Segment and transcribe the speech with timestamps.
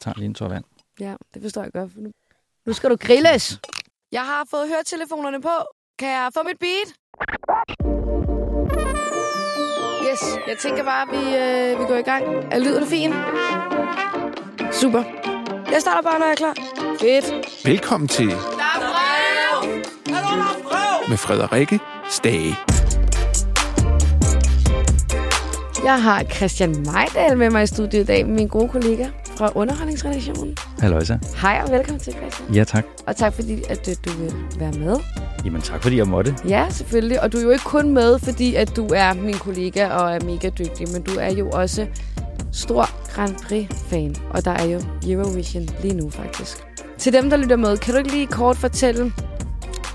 [0.00, 0.64] tager lige en tår vand.
[1.00, 1.96] Ja, det forstår jeg godt.
[1.96, 2.10] Nu,
[2.66, 3.60] nu skal du grilles.
[4.12, 5.56] Jeg har fået høretelefonerne på.
[5.98, 6.88] Kan jeg få mit beat?
[10.12, 12.24] Yes, jeg tænker bare, at vi, øh, vi går i gang.
[12.52, 13.12] Er lyden fin?
[14.72, 15.02] Super.
[15.72, 16.54] Jeg starter bare, når jeg er klar.
[17.00, 17.66] Fedt.
[17.66, 19.70] Velkommen til Der er brev!
[20.06, 21.08] Er der der brev?
[21.08, 21.80] med Frederikke
[22.10, 22.56] Stage.
[25.84, 29.08] Jeg har Christian Mejdal med mig i studiet i dag, min gode kollega
[29.40, 30.56] fra Underholdningsredaktionen.
[30.78, 31.18] Halløjsa.
[31.42, 32.54] Hej og velkommen til, Christian.
[32.54, 32.84] Ja, tak.
[33.06, 34.96] Og tak fordi, at øh, du vil være med.
[35.44, 36.34] Jamen tak, fordi jeg måtte.
[36.48, 37.22] Ja, selvfølgelig.
[37.22, 40.24] Og du er jo ikke kun med, fordi at du er min kollega og er
[40.24, 41.86] mega dygtig, men du er jo også
[42.52, 44.16] stor Grand Prix-fan.
[44.30, 46.58] Og der er jo Eurovision lige nu, faktisk.
[46.98, 49.12] Til dem, der lytter med, kan du ikke lige kort fortælle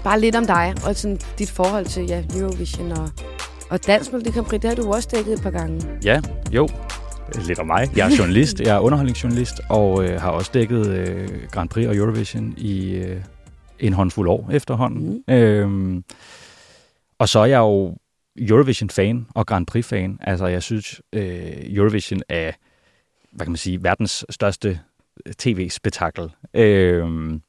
[0.03, 3.09] bare lidt om dig og sådan dit forhold til ja, Eurovision og,
[3.70, 4.62] og Dansk Melodi Grand Prix?
[4.62, 5.88] Det har du også dækket et par gange.
[6.03, 6.67] Ja, jo.
[7.34, 7.97] Lidt om mig.
[7.97, 8.61] Jeg er journalist.
[8.61, 13.21] Jeg er underholdningsjournalist, og øh, har også dækket øh, Grand Prix og Eurovision i øh,
[13.79, 15.23] en håndfuld år efterhånden.
[15.27, 15.33] Mm.
[15.33, 16.03] Øhm,
[17.19, 17.97] og så er jeg jo
[18.38, 20.17] Eurovision-fan og Grand Prix-fan.
[20.22, 22.52] Altså, jeg synes, øh, Eurovision er,
[23.31, 24.80] hvad kan man sige, verdens største
[25.38, 26.31] tv-spektakel.
[26.53, 27.41] Øhm,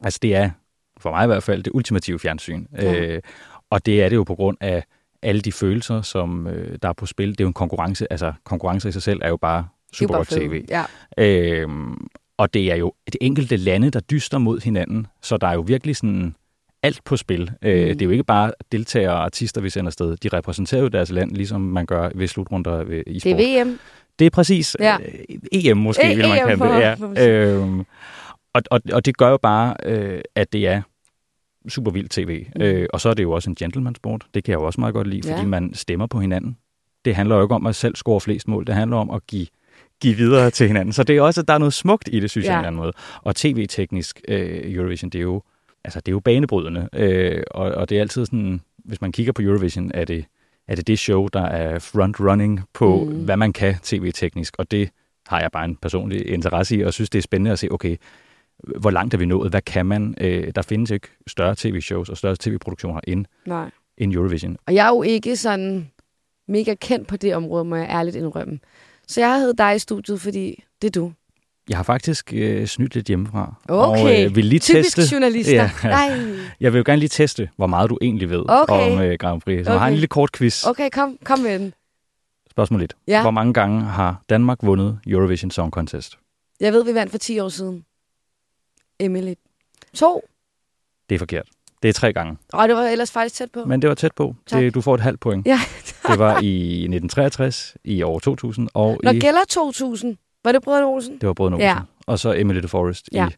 [0.00, 0.50] altså, det er,
[0.98, 2.66] for mig i hvert fald, det ultimative fjernsyn.
[2.72, 3.00] Ja.
[3.00, 3.22] Øh,
[3.70, 4.84] og det er det jo på grund af
[5.22, 7.30] alle de følelser, som øh, der er på spil.
[7.30, 8.12] Det er jo en konkurrence.
[8.12, 9.58] Altså, konkurrence i sig selv er jo bare
[9.90, 10.64] Det er super godt tv.
[10.68, 10.84] Ja.
[11.18, 12.06] Øhm,
[12.38, 15.60] og det er jo et enkelte lande, der dyster mod hinanden, så der er jo
[15.60, 16.34] virkelig sådan
[16.82, 17.50] alt på spil.
[17.62, 17.68] Mm.
[17.68, 20.16] Øh, det er jo ikke bare deltagere og artister, vi sender afsted.
[20.16, 23.40] De repræsenterer jo deres land, ligesom man gør ved slutrunder ved- i Det sport.
[23.40, 23.78] er VM.
[24.18, 24.96] Det er præcis Ja.
[25.30, 27.16] øh, EM måske, E- vil man EM kalde det.
[27.16, 27.28] Ja.
[27.28, 27.80] Øhm,
[28.54, 30.82] og, og, og det gør jo bare, øh, at det er
[31.68, 32.46] super vildt tv.
[32.56, 32.62] Mm.
[32.62, 34.26] Øh, og så er det jo også en gentleman-sport.
[34.34, 35.34] Det kan jeg jo også meget godt lide, Ja.
[35.36, 36.56] fordi man stemmer på hinanden.
[37.04, 38.66] Det handler jo ikke om at selv score flest mål.
[38.66, 39.46] Det handler om at give,
[40.02, 40.92] give videre til hinanden.
[40.92, 42.52] Så det er også, der er noget smukt i det, synes Ja.
[42.52, 42.92] jeg, på en eller anden måde.
[43.22, 45.42] Og tv-teknisk øh, Eurovision, det er jo,
[45.84, 46.88] altså, det er jo banebrydende.
[46.92, 50.24] Øh, og, og det er altid sådan, hvis man kigger på Eurovision, er det
[50.68, 53.24] er det det show, der er front-running på, mm.
[53.24, 54.54] hvad man kan tv-teknisk.
[54.58, 54.90] Og det
[55.26, 57.96] har jeg bare en personlig interesse i, og synes, det er spændende at se, okay,
[58.80, 59.50] hvor langt er vi nået?
[59.50, 60.14] Hvad kan man?
[60.20, 63.70] Øh, der findes ikke større tv-shows og større tv-produktioner end, Nej.
[63.98, 64.56] end Eurovision.
[64.66, 65.90] Og jeg er jo ikke sådan
[66.48, 68.58] mega kendt på det område, må jeg ærligt indrømme.
[69.08, 71.12] Så jeg havde dig i studiet, fordi det er du.
[71.68, 73.54] Jeg har faktisk øh, snydt lidt hjemmefra.
[73.68, 74.02] Okay.
[74.02, 75.54] Og øh, vil lige Typisk teste, journalister.
[75.54, 75.70] Ja.
[75.84, 76.10] Nej.
[76.60, 78.92] jeg vil jo gerne lige teste, hvor meget du egentlig ved Okay.
[78.92, 79.64] om øh, Grand Prix.
[79.66, 79.92] Så jeg har Okay.
[79.92, 80.66] en lille kort quiz.
[80.66, 81.72] Okay, kom, kom med den.
[82.50, 82.94] Spørgsmål 1.
[83.08, 83.22] Ja.
[83.22, 86.18] Hvor mange gange har Danmark vundet Eurovision Song Contest?
[86.60, 87.84] Jeg ved, vi vandt for 10 år siden.
[89.00, 89.34] Emily.
[89.94, 90.22] To.
[91.08, 91.48] Det er forkert.
[91.82, 92.36] Det er tre gange.
[92.52, 93.64] Og det var ellers faktisk tæt på.
[93.64, 94.34] Men det var tæt på.
[94.46, 94.60] Tak.
[94.60, 95.46] Det, du får et halvt point.
[95.46, 95.60] Ja.
[96.08, 100.16] Det var i 1963, i år 2000, og Når i, gælder 2000.
[100.44, 101.18] Var det Brødre Olsen?
[101.18, 101.68] det var Brødrene Olsen.
[101.68, 101.76] Ja.
[102.06, 103.28] Og så Emily the Forest Ja.
[103.28, 103.32] i...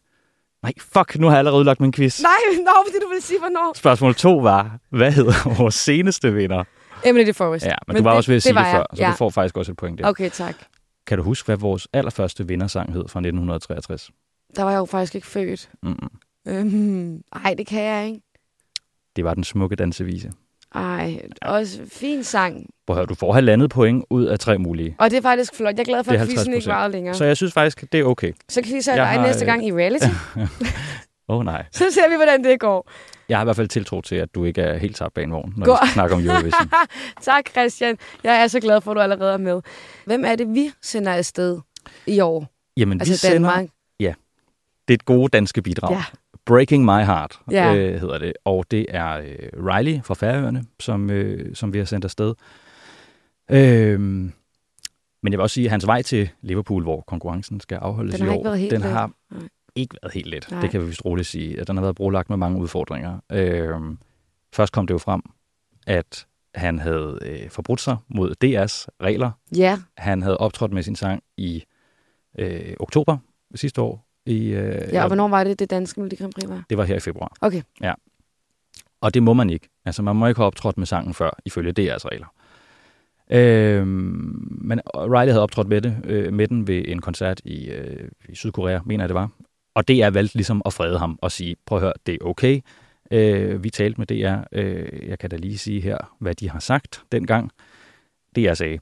[0.63, 2.21] Nej, fuck, nu har jeg allerede lagt min quiz.
[2.21, 2.31] Nej,
[2.65, 3.71] nå, fordi du ville sige, hvornår.
[3.75, 6.63] Spørgsmål 2 var, hvad hedder vores seneste vinder?
[7.05, 7.65] Emily the Forest.
[7.65, 8.71] Ja, men, men du var også ved at sige det, jeg.
[8.75, 9.09] før, så ja.
[9.11, 10.07] du får faktisk også et point der.
[10.09, 10.55] Okay, tak.
[11.07, 14.09] Kan du huske, hvad vores allerførste vindersang hed fra 1963?
[14.55, 15.69] Der var jeg jo faktisk ikke født.
[15.83, 16.09] Mm-mm.
[16.47, 18.21] Øhm, ej, det kan jeg ikke.
[19.15, 20.31] Det var den smukke dansevise.
[20.75, 22.69] Ej, også fin sang.
[22.87, 24.95] Prøv at du får halvandet point ud af tre mulige.
[24.99, 25.73] Og det er faktisk flot.
[25.73, 26.69] Jeg er glad for, at quizzen ikke 50%.
[26.73, 27.15] var længere.
[27.15, 28.33] Så jeg synes faktisk, det er okay.
[28.49, 30.05] Så quizzer jeg dig har, næste gang i reality.
[31.29, 31.65] Åh oh, nej.
[31.71, 32.91] Så ser vi, hvordan det går.
[33.29, 35.31] Jeg har i hvert fald tiltro til, at du ikke er helt tabt bag en
[35.31, 36.69] vogn, når Gå- vi skal snakke om Eurovision.
[37.21, 37.97] tak, Christian.
[38.23, 39.61] Jeg er så glad for, at du allerede er med.
[40.05, 41.59] Hvem er det, vi sender afsted
[42.07, 42.47] i år?
[42.77, 43.69] Jamen, Altså vi sender, Danmark.
[44.87, 45.91] Det et gode danske bidrag.
[45.91, 46.03] Ja.
[46.45, 47.75] Breaking My Heart Ja.
[47.75, 48.33] øh, hedder det.
[48.45, 52.33] Og det er øh, Riley fra Færøerne, som, øh, som vi har sendt afsted.
[53.51, 54.33] Øhm,
[55.23, 58.25] men jeg vil også sige, at hans vej til Liverpool, hvor konkurrencen skal afholdes Den
[58.25, 58.81] i år, den let.
[58.81, 59.41] har Nej.
[59.75, 60.47] ikke været helt let.
[60.51, 60.61] Nej.
[60.61, 61.63] Det kan vi vist roligt sige.
[61.65, 63.19] Den har været brolagt med mange udfordringer.
[63.31, 63.97] Øhm,
[64.53, 65.21] først kom det jo frem,
[65.87, 69.31] at han havde øh, forbrudt sig mod DR's regler.
[69.57, 71.63] Ja, Han havde optrådt med sin sang i
[72.39, 73.17] øh, oktober
[73.55, 74.05] sidste år.
[74.25, 76.63] I, øh, ja og hvornår var det, det danske Melodi Grand Prix var?
[76.69, 77.31] Det var her i februar.
[77.41, 77.61] Okay.
[77.81, 77.93] Ja.
[79.01, 79.69] Og det må man ikke.
[79.85, 82.27] Altså, man må ikke have optrådt med sangen før, ifølge DR's regler.
[83.29, 88.09] Øhm, men Riley havde optrådt med, det, øh, med den ved en koncert i, øh,
[88.29, 89.29] i Sydkorea, mener jeg det var.
[89.75, 92.61] Og DR valgte ligesom at frede ham og sige, prøv at høre, det er okay.
[93.11, 94.43] Øh, vi talte med DR.
[94.51, 97.51] Øh, jeg kan da lige sige her, hvad de har sagt dengang.
[98.35, 98.79] DR sagde,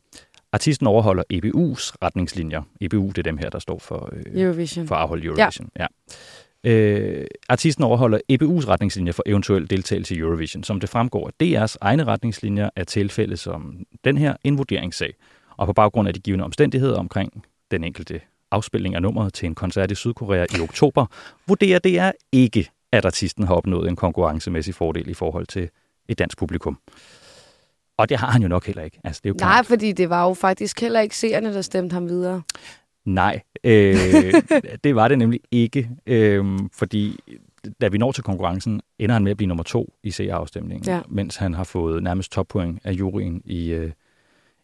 [0.53, 2.61] artisten overholder EBU's retningslinjer.
[2.81, 4.87] EBU, det er dem her, der står for, øh, Eurovision.
[4.87, 5.69] for at afholde Eurovision.
[5.79, 5.81] Ja.
[5.81, 5.87] ja.
[6.63, 10.63] Øh, artisten overholder EBU's retningslinjer for eventuel deltagelse i Eurovision.
[10.63, 15.13] Som det fremgår af DR's egne retningslinjer er tilfælde som den her en vurderingssag.
[15.57, 18.21] Og på baggrund af de givende omstændigheder omkring den enkelte
[18.51, 21.05] afspilning af nummeret til en koncert i Sydkorea i oktober,
[21.47, 25.69] vurderer DR ikke, at artisten har opnået en konkurrencemæssig fordel i forhold til
[26.07, 26.77] et dansk publikum.
[27.97, 28.99] Og det har han jo nok heller ikke.
[29.03, 29.65] Altså, det er jo Nej, klart.
[29.65, 32.41] fordi det var jo faktisk heller ikke seerne, der stemte ham videre.
[33.05, 33.95] Nej, øh,
[34.83, 37.19] det var det nemlig ikke, øh, fordi
[37.81, 40.99] da vi når til konkurrencen, ender han med at blive nummer to i CR-afstemningen, Ja.
[41.09, 43.91] mens han har fået nærmest toppoint af juryen i, øh,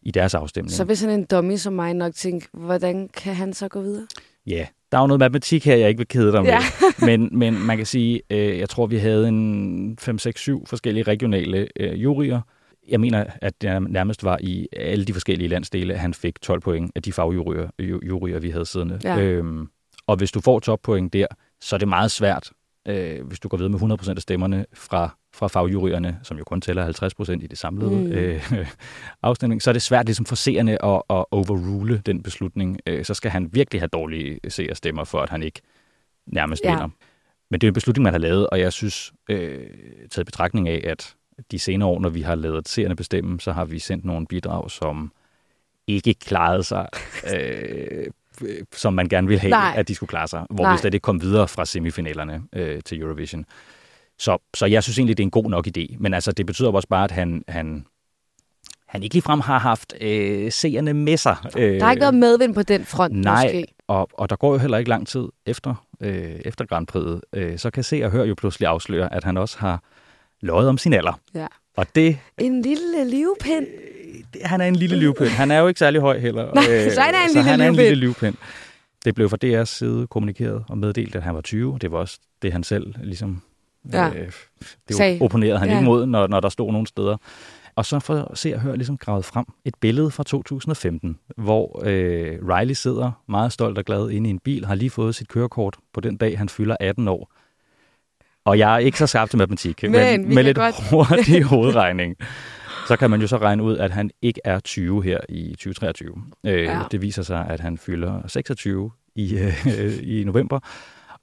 [0.02, 0.72] i deres afstemning.
[0.72, 3.80] Så hvis han er en dummy som mig nok tænke, hvordan kan han så gå
[3.80, 4.06] videre?
[4.46, 6.50] Ja, der er jo noget matematik her, jeg ikke vil kede dig med.
[6.50, 6.58] Ja.
[7.06, 11.02] men, men man kan sige, øh, jeg tror, vi havde en 5, 6, 7 forskellige
[11.04, 12.40] regionale øh, juryer.
[12.88, 16.60] Jeg mener, at det nærmest var i alle de forskellige landsdele, at han fik 12
[16.60, 19.00] point af de fagjuryer, ju- juryer, vi havde siddende.
[19.04, 19.18] Ja.
[19.20, 19.68] Øhm,
[20.06, 21.26] og hvis du får toppoint der,
[21.60, 22.50] så er det meget svært,
[22.88, 26.60] øh, hvis du går ved med 100% af stemmerne fra, fra fagjuryerne, som jo kun
[26.60, 26.84] tæller
[27.40, 28.06] 50% i det samlede Mm.
[28.12, 28.52] øh,
[29.22, 32.80] afstemning, så er det svært ligesom for seerne at, at overrule den beslutning.
[32.86, 35.60] Øh, så skal han virkelig have dårlige seerstemmer, for at han ikke
[36.26, 36.68] nærmest Ja.
[36.70, 36.74] ja.
[36.76, 36.88] vinder.
[37.50, 39.66] Men det er en beslutning, man har lavet, og jeg synes, øh,
[40.10, 41.14] taget i betragtning af, at
[41.50, 44.70] de senere år, når vi har lavet seerne bestemme, så har vi sendt nogle bidrag,
[44.70, 45.12] som
[45.86, 46.88] ikke klarede sig,
[47.34, 48.06] øh,
[48.72, 49.72] som man gerne ville have, Nej.
[49.76, 50.46] At de skulle klare sig.
[50.50, 50.72] Hvor Nej.
[50.72, 53.44] vi slet ikke kom videre fra semifinalerne øh, til Eurovision.
[54.18, 55.96] Så, så jeg synes egentlig, det er en god nok idé.
[55.98, 57.86] Men altså, det betyder også bare, at han, han,
[58.86, 61.36] han ikke ligefrem har haft øh, seerne med sig.
[61.58, 63.66] Øh, Der har ikke været medvind på den front, Nej, måske.
[63.86, 67.20] og, og der går jo heller ikke lang tid efter, øh, efter Grand Prix'et.
[67.40, 69.82] Øh, så kan se og høre jo pludselig afsløre, at han også har
[70.40, 71.20] løjet om sin alder.
[71.34, 71.46] Ja.
[71.76, 73.66] Og det, En lille livpind.
[74.34, 75.28] det, han er en lille livpind.
[75.28, 76.44] Han er jo ikke særlig høj heller.
[76.54, 78.34] Nej, så han er en så lille han er en lille livpind.
[79.04, 81.78] Det blev fra DR's side kommunikeret og meddelt, at han var 20.
[81.80, 83.42] Det var også det, han selv ligesom...
[83.92, 84.08] Ja.
[84.08, 84.32] Øh,
[84.88, 85.18] det Sagde.
[85.22, 85.74] opponerede han Ja.
[85.74, 87.16] ikke mod, når, når der stod nogle steder.
[87.76, 92.38] Og så får se og høre ligesom gravet frem et billede fra 2015, hvor øh,
[92.48, 95.76] Riley sidder meget stolt og glad inde i en bil, har lige fået sit kørekort
[95.94, 97.32] på den dag, han fylder 18 år.
[98.44, 102.16] Og jeg er ikke så skarp til matematik, Men men, med lidt godt- hurtig hovedregning,
[102.88, 106.08] så kan man jo så regne ud, at han ikke er 20 her i 2023.
[106.46, 106.78] Øh, Ja.
[106.90, 110.60] Det viser sig, at han fylder 26 i, øh, i november.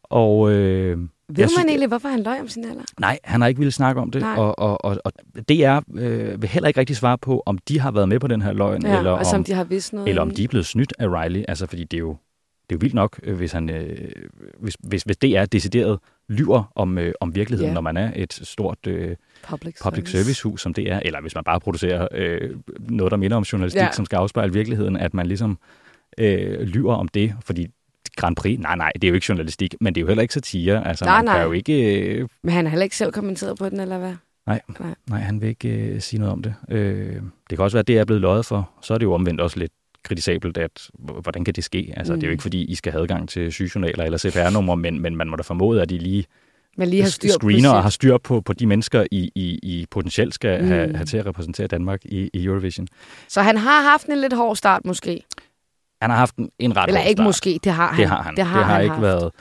[0.03, 0.97] Og øh,
[1.29, 2.83] Ved man egentlig, hvorfor han løj om sin alder?
[2.99, 4.35] Nej, han har ikke ville snakke om det, Nej.
[4.37, 5.11] og, og, og, og
[5.49, 8.41] DR øh, vil heller ikke rigtig svare på, om de har været med på den
[8.41, 10.09] her løgn, Ja, eller, om, de har vidst noget.
[10.09, 11.43] eller om de er blevet snydt af Riley.
[11.47, 12.17] Altså, fordi det er jo,
[12.69, 14.09] det er jo vildt nok, øh, hvis, han, øh,
[14.59, 17.73] hvis, hvis, hvis det er decideret lyver om, øh, om virkeligheden, Ja.
[17.73, 19.15] når man er et stort øh,
[19.49, 23.17] public, public service hus, som det er, eller hvis man bare producerer øh, noget, der
[23.17, 23.91] minder om journalistik, ja.
[23.91, 25.57] som skal afspejle virkeligheden, at man ligesom
[26.17, 27.67] øh, lyver om det, fordi
[28.15, 30.33] Grand Prix, nej, nej, det er jo ikke journalistik, men det er jo heller ikke
[30.33, 30.87] satire.
[30.87, 31.37] Altså, Nej, man nej.
[31.37, 31.99] kan jo ikke...
[32.05, 34.13] Øh, Men han har heller ikke selv kommenteret på den, eller hvad?
[35.09, 36.55] Nej, han vil ikke øh, sige noget om det.
[36.71, 37.15] Øh,
[37.49, 38.69] det kan også være, at det er blevet løjet for.
[38.81, 39.71] Så er det jo omvendt også lidt
[40.05, 41.93] kritisabelt, at hvordan kan det ske?
[41.97, 42.19] Altså, mm.
[42.19, 42.33] det er jo Mm.
[42.33, 45.41] ikke, fordi I skal have adgang til sygejournaler eller CPR-numre, men, men man må da
[45.43, 46.25] formode, at I lige
[46.77, 49.59] Man lige har styr på screener og har styr på, på de mennesker, I, I,
[49.63, 50.67] I potentielt skal mm.
[50.67, 50.95] have, Mm.
[50.95, 52.87] have til at repræsentere Danmark i, i Eurovision.
[53.27, 55.23] Så han har haft en lidt hård start, måske.
[56.01, 57.25] Han har haft en, en ret Eller hård ikke start.
[57.25, 57.97] måske, det har han.
[57.99, 58.35] Det har han.
[58.35, 59.01] Det har, det har han ikke haft.
[59.03, 59.31] været...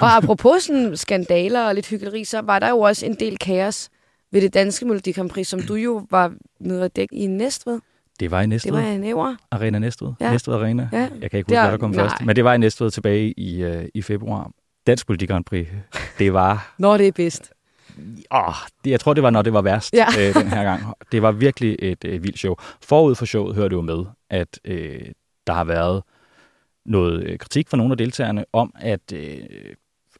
[0.00, 3.88] Og apropos sådan skandaler og lidt hyggeleri, så var der jo også en del kaos
[4.32, 7.80] ved det danske Melodi Grand Prix, som du jo var nede at dække i Næstved.
[8.20, 8.72] Det var i Næstved.
[8.72, 9.34] Det var en æver.
[9.50, 10.12] Arena Næstved.
[10.20, 10.30] Ja.
[10.30, 10.88] Næstved Arena.
[10.92, 10.98] Ja.
[11.20, 12.04] Jeg kan ikke Det huske, hvad der kom nej.
[12.04, 12.26] først.
[12.26, 14.50] Men det var i Næstved tilbage i, øh, i februar.
[14.86, 15.66] Dansk Politik Grand Prix.
[16.18, 17.52] Det var Når det er bedst.
[18.30, 18.54] Åh,
[18.84, 20.06] det, jeg tror, det var, når det var værst Ja.
[20.18, 20.82] øh, den her gang.
[21.12, 22.54] Det var virkelig et øh, vildt show.
[22.82, 25.00] Forud for showet hørte det jo med, at øh,
[25.46, 26.02] der har været
[26.86, 29.36] noget øh, kritik fra nogle af deltagerne om, at, øh,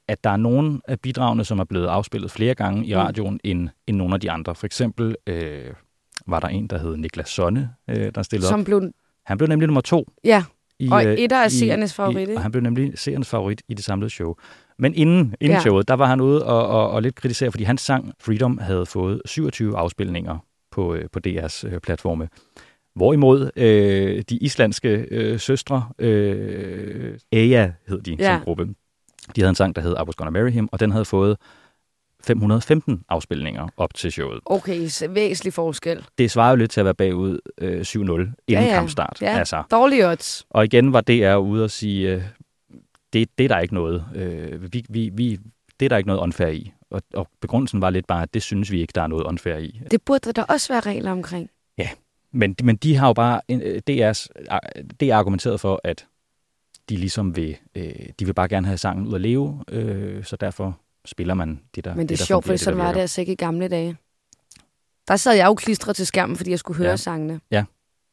[0.09, 3.01] at der er nogle af bidragene, som er blevet afspillet flere gange i Mm.
[3.01, 4.55] radioen, end, end nogle af de andre.
[4.55, 5.71] For eksempel øh,
[6.27, 8.51] var der en, der hed Niklas Sonne, øh, der stillede op.
[8.53, 8.91] Som blev,
[9.27, 10.09] Han blev nemlig nummer to.
[10.25, 10.45] ja,
[10.79, 13.75] I, og øh, etter af seernes favorit, i, og han blev nemlig seernes favorit i
[13.75, 14.35] det samlede show.
[14.79, 15.61] Men inden, inden Ja.
[15.61, 18.87] showet, der var han ude og, og, og lidt kritisere, fordi hans sang Freedom havde
[18.87, 20.39] fået 27 afspilninger
[20.71, 22.29] på, øh, på DR's øh, platforme.
[22.95, 28.35] Hvorimod øh, de islandske øh, søstre, øh, Aya hed de ja.
[28.35, 28.65] som gruppe,
[29.37, 31.37] de havde en sang, der hed I Was Gonna Marry Him, og den havde fået
[32.25, 34.41] 515 afspilninger op til showet.
[34.45, 36.05] Okay, så væsentlig forskel.
[36.19, 38.75] Det svarer jo lidt til at være bagud øh, 7-0 inden Ja, ja.
[38.75, 39.19] kampstart.
[39.23, 39.39] Ja.
[39.39, 40.47] Altså, Dårlige odds.
[40.51, 42.23] og igen var DR ude og sige, øh,
[43.13, 45.39] det, det er der ikke noget, øh, vi, vi, vi,
[45.81, 46.73] det er der ikke noget unfair i.
[46.91, 49.57] Og, og begrundelsen var lidt bare, at det synes vi ikke, der er noget unfair
[49.57, 49.81] i.
[49.91, 51.51] Det burde der også være regler omkring.
[52.37, 54.27] Men, men de har jo bare, øh, DR's,
[55.01, 56.07] det er argumenteret for, at
[56.89, 60.37] de ligesom vil, øh, de vil bare gerne have sangen ud at leve, øh, så
[60.37, 63.21] derfor spiller man det, der Men det er der sjovt, for sådan var det altså
[63.21, 63.97] ikke i gamle dage.
[65.09, 66.97] Der sad jeg jo klistret til skærmen, fordi jeg skulle høre Ja.
[66.97, 67.41] sangene.
[67.51, 67.65] Ja.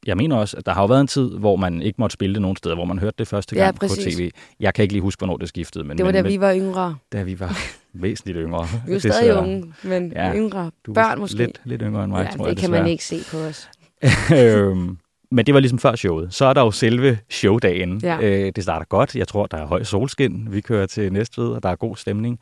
[0.05, 2.33] jeg mener også, at der har jo været en tid, hvor man ikke måtte spille
[2.33, 4.15] det nogen steder, hvor man hørte det første Ja, gang på præcis.
[4.15, 4.31] tv.
[4.59, 5.83] Jeg kan ikke lige huske, hvornår det skiftede.
[5.83, 6.95] Men, Det var men, da vi var yngre.
[7.13, 7.57] da vi var
[7.93, 8.67] væsentligt yngre.
[8.85, 9.13] Vi er desværre.
[9.13, 10.71] stadig unge, men Ja, yngre.
[10.85, 11.37] Du Børn måske.
[11.37, 13.69] Lidt, lidt yngre end mig, ja, tror det jeg kan man ikke se på os.
[14.37, 14.97] øhm,
[15.31, 16.33] men det var ligesom før showet.
[16.33, 17.99] Så er der jo selve showdagen.
[18.03, 18.17] Ja.
[18.21, 19.15] Øh, det starter godt.
[19.15, 20.47] Jeg tror, der er høj solskin.
[20.51, 22.39] Vi kører til Næstved, og der er god stemning.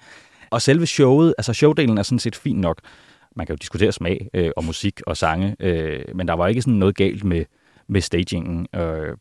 [0.51, 2.81] Og selve showet, altså showdelen er sådan set fint nok.
[3.35, 6.61] Man kan jo diskutere smag øh, og musik og sange, øh, men der var ikke
[6.61, 7.45] sådan noget galt med,
[7.87, 8.67] med stagingen.
[8.75, 9.17] Øh,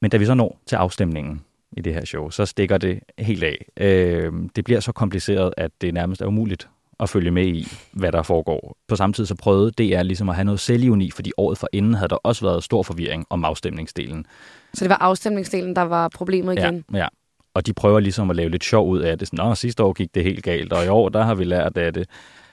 [0.00, 1.40] men da vi så når til afstemningen
[1.76, 3.66] i det her show, så stikker det helt af.
[3.76, 6.68] Øh, det bliver så kompliceret, at det nærmest er umuligt
[7.00, 8.76] at følge med i, hvad der foregår.
[8.88, 11.94] På samme tid så prøvede DR ligesom at have noget selvivni, fordi året for inden
[11.94, 14.26] havde der også været stor forvirring om afstemningsdelen.
[14.74, 16.84] Så det var afstemningsdelen, der var problemet igen.
[16.92, 17.06] Ja, ja.
[17.54, 19.28] Og de prøver ligesom at lave lidt sjov ud af det.
[19.28, 21.76] Sådan, Nå, sidste år gik det helt galt, og i år, der har vi lært
[21.76, 22.08] af det.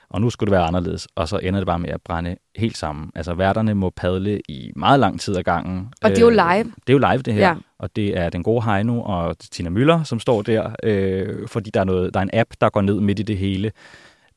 [0.09, 1.07] Og nu skulle det være anderledes.
[1.15, 3.11] Og så ender det bare med at brænde helt sammen.
[3.15, 5.93] Altså, værterne må padle i meget lang tid ad gangen.
[6.01, 6.73] Og det er jo Øh, live.
[6.87, 7.47] Det er jo live, det her.
[7.47, 7.55] Ja.
[7.79, 10.71] Og det er den gode Heino og Tina Møller, som står der.
[10.83, 13.37] Øh, fordi der er, noget, der er en app, der går ned midt i det
[13.37, 13.71] hele.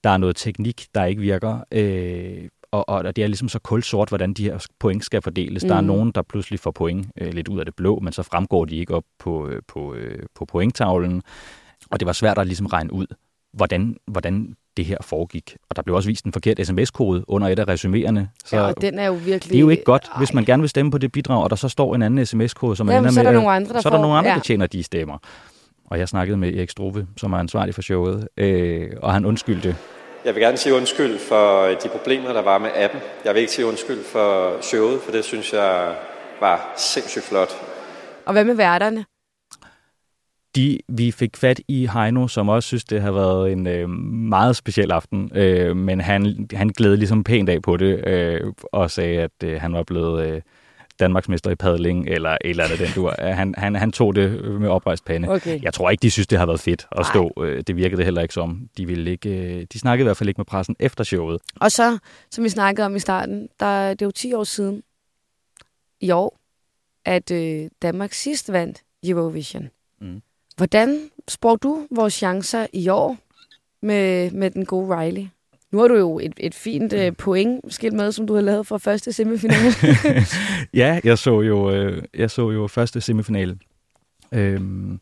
[0.04, 1.58] Der er noget teknik, der ikke virker.
[1.72, 5.62] Øh, og, og det er ligesom så kulsort, hvordan de her point skal fordeles.
[5.62, 5.68] Mm.
[5.68, 5.86] Der er Mhm.
[5.86, 8.76] nogen, der pludselig får point øh, lidt ud af det blå, men så fremgår de
[8.76, 11.22] ikke op på, øh, på, øh, på pointtavlen.
[11.90, 13.06] Og det var svært at ligesom regne ud,
[13.52, 15.56] hvordan, hvordan det her foregik.
[15.70, 18.20] Og der blev også vist en forkert sms-kode under et af resuméerne.
[18.44, 19.42] Så Ja, og den er jo virkelig...
[19.50, 20.18] det er jo ikke godt, Ej.
[20.18, 22.76] hvis man gerne vil stemme på det bidrag, og der så står en anden sms-kode,
[22.76, 23.30] som man Jamen, ender så er med...
[23.32, 24.36] der øh, nogle andre, der så er der får- nogle andre, ja.
[24.36, 25.18] der tjener de stemmer.
[25.86, 29.76] Og jeg snakkede med Erik Struve, som er ansvarlig for showet, øh, og han undskyldte.
[30.24, 33.00] Jeg vil gerne sige undskyld for de problemer, der var med appen.
[33.24, 35.94] Jeg vil ikke sige undskyld for showet, for det synes jeg
[36.40, 37.48] var sindssygt flot.
[38.26, 39.04] Og hvad med værterne?
[40.56, 43.88] De, vi fik fat i Heino, som også synes, det har været en øh,
[44.28, 48.90] meget speciel aften, øh, men han, han glædede ligesom pænt af på det, øh, og
[48.90, 50.40] sagde, at øh, han var blevet øh,
[51.02, 53.14] Danmarksmester i padling, eller et eller andet den dur.
[53.40, 55.28] Han, han, han tog det med oprejst pande.
[55.28, 55.62] Okay.
[55.62, 57.32] Jeg tror ikke, de synes, det har været fedt at stå.
[57.42, 58.68] Øh, Det virkede det heller ikke som.
[58.76, 61.40] De, ville ikke, øh, de snakkede i hvert fald ikke med pressen efter showet.
[61.60, 61.98] Og så,
[62.30, 64.82] som vi snakkede om i starten, der, det er jo 10 år siden
[66.00, 66.38] i år,
[67.04, 69.68] at øh, Danmark sidst vandt Eurovision.
[70.00, 70.22] Mm.
[70.56, 73.16] Hvordan spår du vores chancer i år
[73.82, 75.26] med, med den gode Riley?
[75.72, 78.66] Nu har du jo et, et fint øh, point skilt med, som du har lavet
[78.66, 79.72] fra første semifinale.
[80.82, 83.58] ja, jeg så jo, øh, jeg så jo første semifinale.
[84.32, 85.00] Øhm,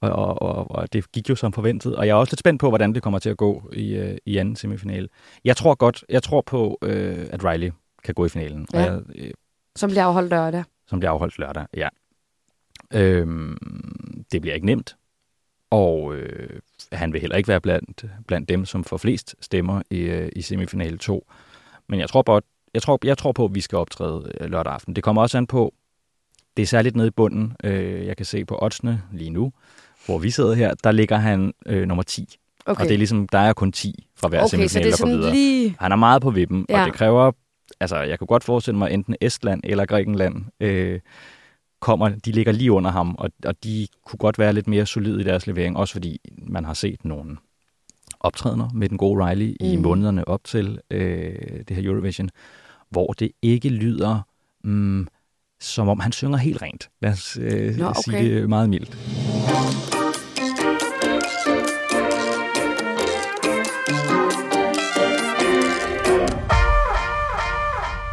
[0.00, 1.96] og, og, og, og det gik jo som forventet.
[1.96, 4.16] Og jeg er også lidt spændt på, hvordan det kommer til at gå i, øh,
[4.26, 5.08] i anden semifinale.
[5.44, 7.70] Jeg tror godt, jeg tror på, øh, at Riley
[8.04, 8.66] kan gå i finalen.
[8.72, 8.78] Ja.
[8.78, 9.30] Og jeg, øh,
[9.76, 10.64] som bliver afholdt lørdag.
[10.86, 11.88] som bliver afholdt lørdag, ja.
[12.94, 13.56] Øhm,
[14.32, 14.96] det bliver ikke nemt,
[15.70, 16.60] og øh,
[16.92, 20.42] han vil heller ikke være blandt, blandt dem, som får flest stemmer i, øh, i
[20.42, 21.26] semifinale 2.
[21.88, 22.40] Men jeg tror, på,
[22.74, 24.96] jeg, tror, jeg tror på, at vi skal optræde øh, lørdag aften.
[24.96, 25.74] Det kommer også an på,
[26.56, 27.56] det er særligt nede i bunden.
[27.64, 29.52] Øh, jeg kan se på oddsene lige nu,
[30.06, 32.38] hvor vi sidder her, der ligger han øh, nummer 10.
[32.66, 35.32] Okay, Og det er ligesom, der er kun 10 fra hver okay semifinal, sådan videre.
[35.32, 35.76] lige...
[35.78, 36.74] Han er meget på vippen, ja.
[36.74, 36.80] Ja.
[36.80, 37.32] og det kræver,
[37.80, 41.00] altså jeg kunne godt forestille mig, enten Estland eller Grækenland øh,
[41.82, 45.20] kommer, de ligger lige under ham, og, og de kunne godt være lidt mere solide
[45.20, 47.36] i deres levering, også fordi man har set nogle
[48.20, 49.66] optrædener med den gode Riley mm.
[49.66, 51.34] i månederne op til øh,
[51.68, 52.30] det her Eurovision,
[52.90, 54.20] hvor det ikke lyder,
[54.64, 55.08] mm,
[55.60, 56.90] som om han synger helt rent.
[57.00, 58.40] Lad os øh, Nå, sige okay.
[58.40, 58.96] det meget mildt.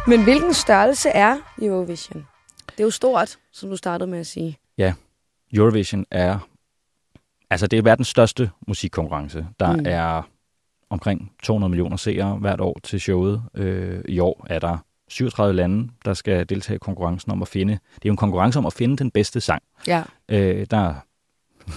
[0.06, 2.26] Men hvilken størrelse er Eurovision?
[2.80, 4.58] Det er jo stort, som du startede med at sige.
[5.54, 6.38] Eurovision er,
[7.50, 9.46] altså det er verdens største musikkonkurrence.
[9.60, 9.82] Der Mm.
[9.86, 10.22] er
[10.90, 13.42] omkring 200 millioner seere hvert år til showet.
[13.54, 17.72] Øh, I år er der 37 lande, der skal deltage i konkurrencen om at finde.
[17.72, 19.62] Det er jo en konkurrence om at finde den bedste sang.
[19.86, 20.02] Ja.
[20.28, 20.94] Øh, der er-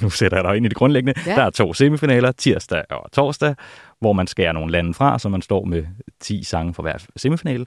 [0.04, 1.14] nu sætter jeg dig ind i det grundlæggende.
[1.26, 1.32] Ja.
[1.32, 1.36] Ja.
[1.38, 3.56] Der er to semifinaler, tirsdag og torsdag,
[4.00, 5.86] hvor man skærer nogle lande fra, så man står med
[6.20, 7.66] 10 sange for hver semifinale.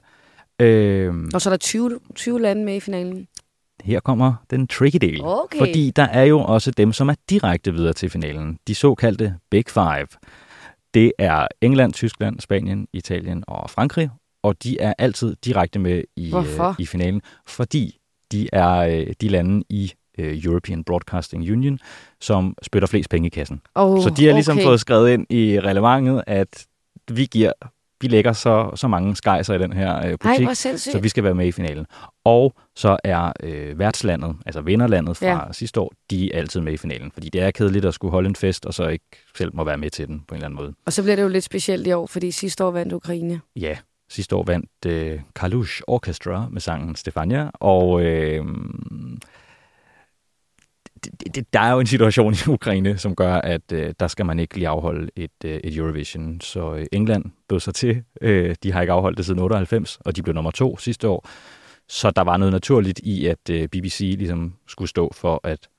[0.61, 3.27] Øh, Og så er der 20, 20 lande med i finalen.
[3.83, 5.19] her kommer den tricky del.
[5.23, 5.57] Okay.
[5.59, 8.59] Fordi der er jo også dem, som er direkte videre til finalen.
[8.67, 10.07] De såkaldte Big Five.
[10.93, 14.09] Det er England, Tyskland, Spanien, Italien og Frankrig.
[14.43, 16.67] Og de er altid direkte med i, Hvorfor?
[16.69, 17.97] øh, i finalen, fordi
[18.31, 21.79] de er øh, de lande i øh, European Broadcasting Union,
[22.21, 23.61] som spytter flest penge i kassen.
[23.75, 24.65] Oh, Så de har ligesom okay.
[24.65, 26.65] fået skrevet ind i relevantet, at
[27.11, 27.51] vi giver
[28.01, 30.91] vi lægger så, så mange skejser i den her øh, Ej, butik, sindssygt.
[30.91, 31.85] så vi skal være med i finalen.
[32.25, 35.39] Og så er øh, værtslandet, altså vinderlandet fra ja.
[35.51, 37.11] sidste år, de er altid med i finalen.
[37.11, 39.05] Fordi det er kedeligt at skulle holde en fest, og så ikke
[39.37, 40.73] selv må være med til den på en eller anden måde.
[40.85, 43.41] Og så bliver det jo lidt specielt i år, fordi sidste år vandt Ukraine.
[43.55, 43.77] Ja,
[44.09, 48.45] Sidste år vandt øh, Kalush Orchestra med sangen Stefania, og øh,
[51.03, 54.25] det, det, der er jo en situation i Ukraine, som gør, at øh, der skal
[54.25, 56.41] man ikke lige afholde et, øh, et Eurovision.
[56.41, 58.03] Så øh, England bød sig til.
[58.21, 61.29] Øh, de har ikke afholdt det siden 98, og de blev nummer to sidste år.
[61.89, 65.69] Så der var noget naturligt i, at øh, BBC ligesom skulle stå for at,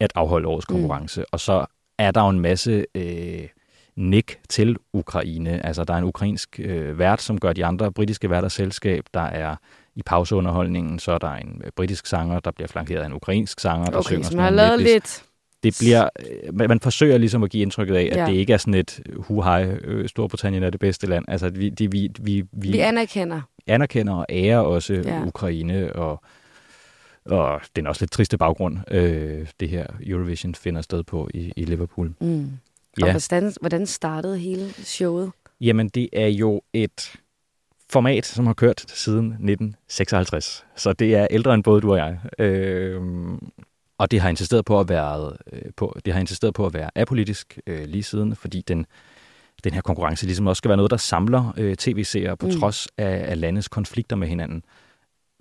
[0.00, 1.20] at afholde årets konkurrence.
[1.20, 1.26] Mm.
[1.32, 1.66] Og så
[1.98, 3.48] er der jo en masse øh,
[3.96, 5.66] nik til Ukraine.
[5.66, 9.04] Altså, der er en ukrainsk øh, vært, som gør de andre britiske værter selskab.
[9.14, 9.56] Der er
[9.96, 13.60] i pauseunderholdningen, så er der en øh, britisk sanger, der bliver flankeret af en ukrainsk
[13.60, 15.22] sanger, der Okay, synger sådan har lavet lidt...
[15.62, 18.26] Det bliver, øh, man, man forsøger ligesom at give indtrykket af, at Ja.
[18.26, 21.24] det ikke er sådan et hu øh, Storbritannien er det bedste land.
[21.28, 23.40] Altså, vi, det, vi, vi, vi, Vi anerkender.
[23.66, 25.24] anerkender og ærer også Ja.
[25.26, 26.22] Ukraine, og,
[27.24, 31.52] og det er også lidt triste baggrund, øh, det her Eurovision finder sted på i,
[31.56, 32.14] i Liverpool.
[32.20, 32.50] Mm.
[33.02, 35.30] Og Ja, hvordan, hvordan startede hele showet?
[35.60, 37.12] jamen det er jo et
[37.90, 42.18] format, som har kørt siden 1956, så det er ældre end både du og jeg.
[42.38, 43.00] Øh,
[43.98, 46.90] og det har insisteret på at være øh, på, det har insisteret på at være
[46.94, 48.86] apolitisk øh, lige siden, fordi den
[49.64, 52.52] den her konkurrence ligesom også skal være noget, der samler øh, tv-seere på Mm.
[52.52, 52.58] mm.
[52.60, 54.62] trods af, af landets konflikter med hinanden.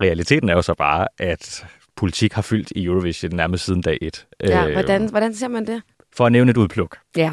[0.01, 4.27] Realiteten er jo så bare, at politik har fyldt i Eurovision nærmest siden dag et.
[4.43, 5.81] Ja, Øh, hvordan, hvordan ser man det?
[6.13, 6.97] For at nævne et udpluk.
[7.17, 7.31] Ja.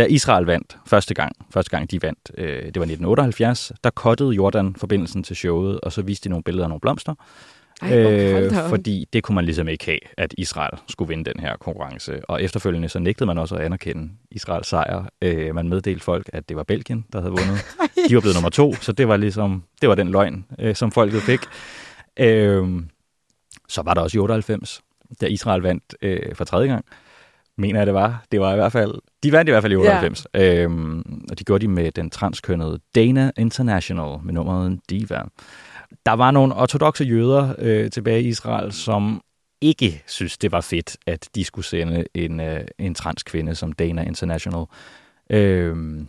[0.00, 4.30] Da Israel vandt første gang, første gang de vandt, øh, det var 1978, der kottede
[4.30, 7.14] Jordan forbindelsen til showet, og så viste de nogle billeder af nogle blomster.
[7.82, 11.56] Ej, øh, fordi det kunne man ligesom ikke have, at Israel skulle vinde den her
[11.56, 12.24] konkurrence.
[12.24, 15.04] Og efterfølgende så nægtede man også at anerkende Israels sejr.
[15.22, 17.66] Øh, man meddelte folk, at det var Belgien, der havde vundet.
[18.08, 20.92] De var blevet nummer to, så det var ligesom det var den løgn, øh, som
[20.92, 21.40] folket fik.
[22.16, 22.82] Øh,
[23.68, 24.80] så var der også i 98,
[25.20, 26.84] da Israel vandt øh, for tredje gang.
[27.60, 28.24] Mener jeg, det var.
[28.32, 28.94] Det var i hvert fald...
[29.22, 30.26] De vandt i hvert fald i 98.
[30.34, 30.54] Ja.
[30.54, 30.98] Øhm,
[31.30, 35.22] og de gjorde de med den transkønnede Dana International med nummeret Diva.
[36.06, 39.22] Der var nogle ortodoxe jøder øh, tilbage i Israel, som
[39.60, 44.02] ikke synes, det var fedt, at de skulle sende en, øh, en transkvinde som Dana
[44.02, 44.64] International.
[45.30, 46.08] Øhm,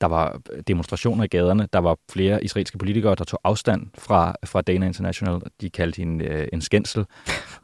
[0.00, 1.68] der var demonstrationer i gaderne.
[1.72, 5.40] Der var flere israelske politikere, der tog afstand fra, fra Dana International.
[5.60, 7.04] De kaldte hende øh, en skændsel.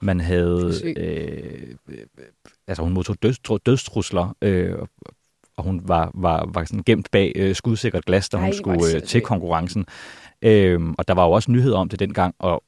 [0.00, 0.72] Man havde...
[0.96, 1.74] Øh,
[2.68, 4.78] altså hun modtog dødstru- dødstrusler, øh,
[5.57, 8.57] og hun var, var, var sådan gemt bag øh, skudsikkert glas, da Ej, hun hvor
[8.57, 9.87] skulle øh, til konkurrencen.
[10.42, 12.62] Øh, og der var jo også nyheder om det dengang, og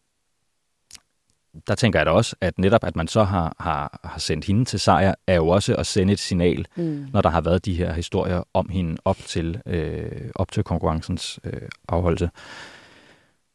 [1.68, 4.64] der tænker jeg da også, at netop at man så har, har, har sendt hende
[4.64, 7.06] til sejr, er jo også at sende et signal, Mm.
[7.12, 11.40] når der har været de her historier om hende op til, øh, op til konkurrencens
[11.44, 12.30] øh, afholdelse.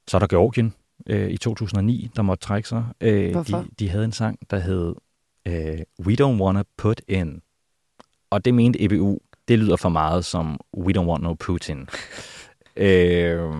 [0.07, 0.73] Så er der Georgien
[1.07, 2.83] øh, i 2009, der måtte trække sig.
[3.01, 3.57] Øh, Hvorfor?
[3.57, 4.95] de, de havde en sang, der hed
[5.45, 7.41] øh, We Don't Wanna Put In.
[8.29, 11.87] Og det mente EBU, det lyder for meget som We Don't Want No Putin.
[12.77, 13.53] øh,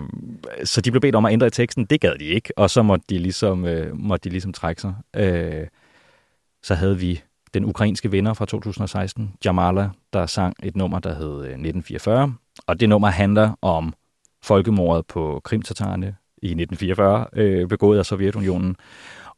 [0.64, 1.84] så de blev bedt om at ændre i teksten.
[1.84, 4.94] Det gad de ikke, og så måtte de ligesom, øh, måtte de ligesom trække sig.
[5.16, 5.66] Øh,
[6.62, 7.22] så havde vi
[7.54, 12.34] den ukrainske vinder fra 2016, Jamala, der sang et nummer, der hed øh, 1944.
[12.66, 13.94] Og det nummer handler om
[14.42, 18.76] folkemordet på krimtatarerne i 1944, øh, begået af Sovjetunionen.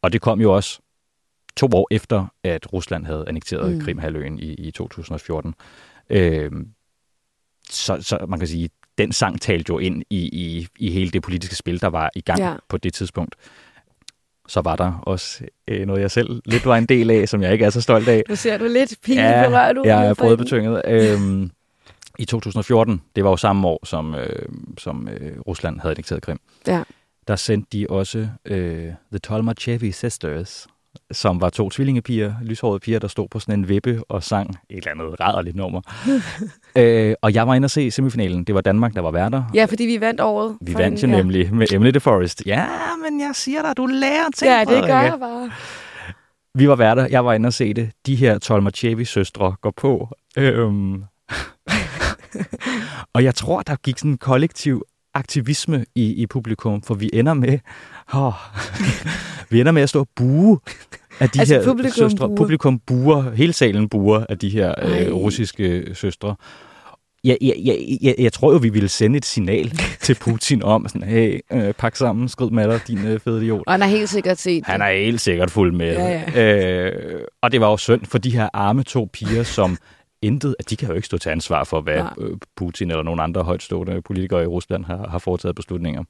[0.02, 0.80] Og det kom jo også
[1.56, 3.80] to år efter, at Rusland havde annekteret Mm.
[3.80, 5.54] Krimhalvøen i, i 2014.
[6.10, 6.50] Øh,
[7.70, 11.22] så, så man kan sige, den sang talte jo ind i, i, i hele det
[11.22, 12.50] politiske spil, der var i gang Ja.
[12.50, 12.56] ja.
[12.68, 13.34] på det tidspunkt.
[14.48, 17.52] Så var der også øh, noget, jeg selv lidt var en del af, som jeg
[17.52, 18.22] ikke er så stolt af.
[18.28, 19.86] Nu ser du lidt pinligt berørt ud.
[19.86, 20.82] jeg er brødbetynget.
[20.88, 21.50] Øhm,
[22.18, 26.38] I 2014, det var jo samme år, som, øh, som øh, Rusland havde annekteret Krim.
[26.66, 26.82] Ja.
[27.28, 30.66] Der sendte de også øh, The Tolmachevi Sisters,
[31.12, 34.76] som var to tvillingepiger, lyshårede piger, der stod på sådan en vippe og sang et
[34.76, 35.80] eller andet rædderligt nummer.
[36.76, 38.44] øh, og jeg var inde og se semifinalen.
[38.44, 39.42] Det var Danmark, der var værter.
[39.54, 40.56] Ja, fordi vi vandt året.
[40.60, 41.16] Vi vandt jo ja.
[41.16, 42.42] nemlig med Emily de Forest.
[42.46, 42.66] Ja,
[43.04, 44.50] men jeg siger dig, du lærer ting.
[44.50, 45.50] Ja, det gør jeg bare.
[46.54, 47.90] Vi var værter, jeg var inde og se det.
[48.06, 50.08] De her Tolmachevi-søstre går på.
[50.36, 51.04] Øhm.
[53.14, 54.82] og jeg tror, der gik sådan en kollektiv
[55.14, 57.58] aktivisme i, i publikum, for vi ender med,
[58.12, 58.32] oh,
[59.50, 60.58] vi ender med at stå og bue
[61.20, 62.28] af de Altså, her publikum søstre.
[62.28, 62.36] buer.
[62.36, 65.04] Publikum buer, hele salen buer af de her Ej.
[65.06, 66.34] øh, russiske søstre.
[67.24, 69.70] Jeg, jeg, jeg, jeg, jeg tror jo, vi ville sende et signal
[70.02, 73.62] til Putin om, sådan, hey, øh, pak sammen, skrid med dig, din øh, fede idiot.
[73.66, 74.86] Og han har helt sikkert set Han det.
[74.86, 75.92] er helt sikkert fuld med.
[75.92, 79.76] Ja, Øh, og det var jo synd for de her arme to piger, som
[80.22, 82.12] intet, at de kan jo ikke stå til ansvar for, hvad Nej.
[82.20, 86.02] øh, Putin eller nogle andre højtstående politikere i Rusland har, har foretaget beslutninger.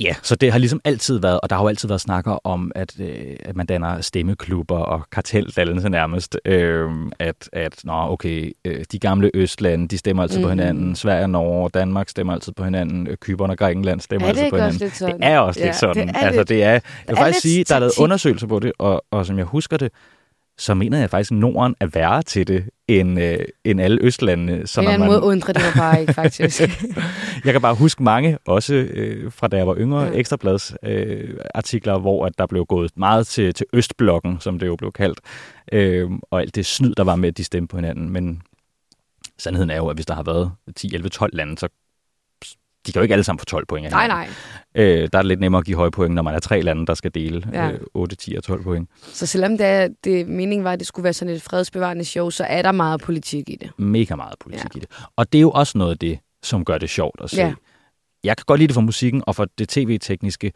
[0.00, 2.72] Ja, så det har ligesom altid været, og der har jo altid været snakker om,
[2.74, 6.38] at, øh, at man danner stemmeklubber og karteldannelse nærmest.
[6.44, 10.42] Øh, at, at nå, okay, øh, de gamle Østlande, de stemmer altid mm.
[10.42, 10.58] på Mhm.
[10.58, 10.96] hinanden.
[10.96, 13.06] Sverige og Norge og Danmark stemmer altid på hinanden.
[13.06, 14.86] Øh, Kypern og Grækenland stemmer Er det altid ikke på også hinanden.
[14.86, 15.20] lidt sådan?
[15.20, 16.08] Det er også Ja, lidt sådan.
[16.08, 18.58] det er altså, det er, jeg vil er faktisk sige, der er lavet undersøgelser på
[18.58, 19.92] det, og, og som jeg husker det,
[20.58, 24.66] så mener jeg faktisk, at Norden er værre til det, end, øh, end alle Østlandene.
[24.66, 26.60] Så en eller anden man, måde undrer det mig bare ikke, faktisk.
[27.44, 30.10] jeg kan bare huske mange, også øh, fra da jeg var yngre, ja.
[30.12, 34.76] ekstrablads øh, artikler, hvor at der blev gået meget til, til Østblokken, som det jo
[34.76, 35.20] blev kaldt,
[35.72, 38.10] øh, og alt det snyd, der var med, at de stemte på hinanden.
[38.10, 38.42] Men
[39.38, 41.68] sandheden er jo, at hvis der har været 10, 11, 12 lande, så
[42.86, 43.90] de kan jo ikke alle sammen få 12 point.
[43.90, 44.28] nej, nej.
[44.74, 46.86] Øh, der er det lidt nemmere at give høje point, når man er tre lande,
[46.86, 47.70] der skal dele Ja.
[47.70, 48.88] øh, 8, 10 og 12 point.
[49.12, 52.44] Så selvom det, det meningen var, at det skulle være sådan et fredsbevarende show, så
[52.44, 53.70] er der meget politik i det.
[53.78, 54.78] Mega meget politik ja.
[54.78, 54.88] i det.
[55.16, 57.36] Og det er jo også noget af det, som gør det sjovt at se.
[57.36, 57.52] Ja.
[58.24, 60.52] Jeg kan godt lide det for musikken og for det tv-tekniske,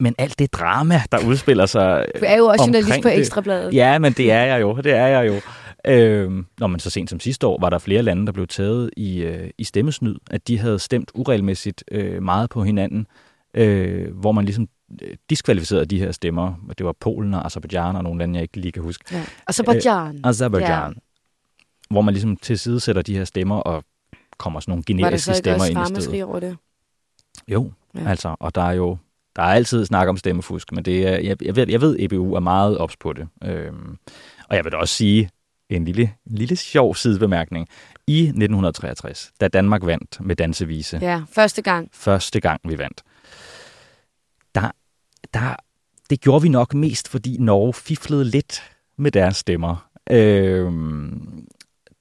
[0.00, 3.74] men alt det drama, der udspiller sig Du er jo også journalist på det- Ekstrabladet.
[3.74, 4.76] Ja, men det er jeg jo.
[4.76, 5.40] Det er jeg jo.
[5.88, 8.90] Øhm, når man så sent som sidste år, var der flere lande, der blev taget
[8.96, 13.06] i, øh, i stemmesnyd, at de havde stemt uregelmæssigt øh, meget på hinanden,
[13.54, 14.68] øh, hvor man ligesom
[15.02, 16.54] øh, diskvalificerede de her stemmer.
[16.78, 19.04] Det var Polen og Azerbaijan og nogle lande, jeg ikke lige kan huske.
[19.12, 19.24] Ja.
[19.46, 20.20] Azerbaijan.
[20.24, 20.92] Azerbaijan.
[20.92, 21.00] Ja.
[21.90, 23.84] Hvor man ligesom tilsidesætter de her stemmer og
[24.38, 25.90] kommer sådan nogle Var generiske stemmer ind i stedet.
[25.90, 26.56] ramaskrig over det?
[27.48, 28.08] Jo, ja.
[28.08, 28.96] altså, og der er jo
[29.36, 32.34] der er altid snak om stemmefusk, men det er, jeg, jeg, ved, jeg ved, EBU
[32.34, 33.28] er meget ops på det.
[33.44, 33.98] Øhm,
[34.48, 35.30] og jeg vil da også sige
[35.70, 37.68] en lille, en lille sjov sidebemærkning.
[38.06, 41.22] I 1963, da Danmark vandt med dansevise, ja.
[41.32, 41.88] Første gang.
[41.92, 43.02] første gang vi vandt,
[44.54, 44.70] der,
[45.34, 45.56] der,
[46.10, 48.62] det gjorde vi nok mest, fordi Norge fiflede lidt
[48.96, 49.90] med deres stemmer.
[50.10, 51.46] Øhm,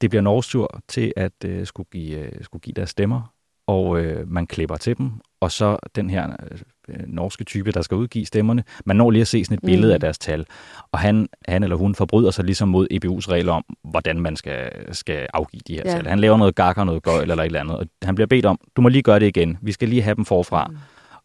[0.02, 3.34] det bliver Norges tur til at øh, skulle, give, øh, skulle give deres stemmer,
[3.67, 6.60] og øh, man klipper til dem, og så den her øh,
[7.08, 9.93] norske type, der skal udgive stemmerne, man når lige at se sådan et billede Mm.
[9.93, 10.46] af deres tal,
[10.91, 14.72] og han, han eller hun forbryder sig ligesom mod EBU's regler om, hvordan man skal,
[14.96, 15.91] skal afgive de her Ja.
[15.91, 16.08] tal.
[16.08, 18.60] Han laver noget gakker, noget gøjl eller et eller andet, og han bliver bedt om,
[18.76, 20.67] du må lige gøre det igen, vi skal lige have dem forfra.
[20.67, 20.78] Mm.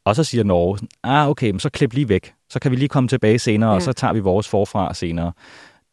[0.04, 2.88] Og så siger Norge, ah okay, men så klip lige væk, så kan vi lige
[2.88, 3.74] komme tilbage senere, ja.
[3.76, 5.32] Og så tager vi vores forfra senere.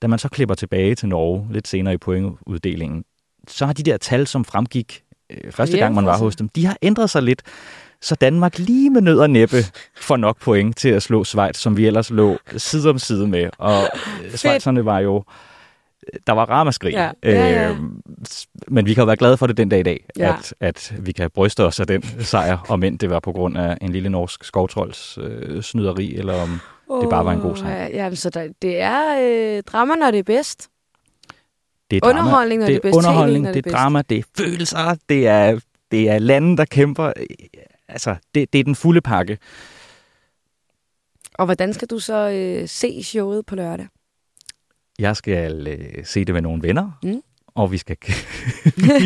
[0.01, 3.03] Da man så klipper tilbage til Norge lidt senere i pointuddelingen,
[3.47, 6.65] så har de der tal, som fremgik øh, første gang, man var hos dem, de
[6.65, 7.41] har ændret sig lidt,
[8.05, 9.57] så Danmark lige med nød og næppe
[9.95, 13.49] får nok point til at slå Schweiz, som vi ellers lå side om side med.
[13.57, 13.81] Og
[14.25, 15.23] øh, Schweizerne var jo,
[16.27, 16.93] der var ramaskrig.
[16.93, 17.69] Ja, ja, ja.
[17.69, 17.77] Øh,
[18.67, 20.35] men vi kan jo være glade for det den dag i dag, Ja.
[20.37, 23.57] at, at vi kan bryste os af den sejr, om end det var på grund
[23.57, 26.59] af en lille norsk skovtrolds øh, snyderi, eller om
[27.01, 27.69] det bare var en god sang.
[27.69, 29.01] Ja, jamen, så der, det er
[29.57, 30.67] øh, drama, når det er bedst.
[31.91, 32.97] Det er drama, Underholdning, når det er bedst.
[32.97, 35.59] underholdning, det er det er drama, det er følelser, det er,
[35.91, 37.13] det er lande, der kæmper.
[37.95, 39.37] Altså, det, det er den fulde pakke.
[41.33, 43.87] Og hvordan skal du så øh, se showet på lørdag?
[44.99, 47.21] Jeg skal øh, se det med nogle venner, Mm.
[47.55, 47.97] Og vi skal,